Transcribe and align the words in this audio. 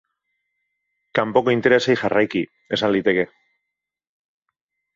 Kanpoko 1.19 1.53
interesei 1.57 1.97
jarraiki, 2.03 2.43
esan 2.79 2.95
liteke. 2.97 3.29